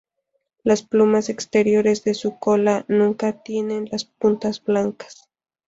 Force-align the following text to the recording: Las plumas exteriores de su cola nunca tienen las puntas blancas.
Las 0.63 0.81
plumas 0.81 1.29
exteriores 1.29 2.03
de 2.03 2.15
su 2.15 2.39
cola 2.39 2.85
nunca 2.87 3.33
tienen 3.43 3.87
las 3.91 4.03
puntas 4.05 4.63
blancas. 4.63 5.29